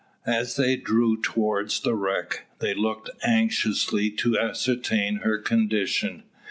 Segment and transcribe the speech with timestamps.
[0.25, 6.23] As they drew towards the wreck, they looked anxiously to ascertain her condition.